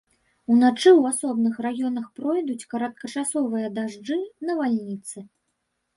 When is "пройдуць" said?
2.19-2.67